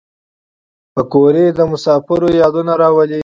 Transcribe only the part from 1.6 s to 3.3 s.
مسافرو یادونه راولي